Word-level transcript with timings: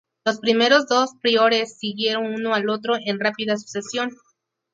Los 0.25 0.39
primeros 0.39 0.87
dos 0.87 1.11
priores 1.21 1.77
siguieron 1.77 2.33
uno 2.33 2.55
al 2.55 2.69
otro 2.71 2.95
en 3.05 3.19
rápida 3.19 3.55
sucesión. 3.57 4.09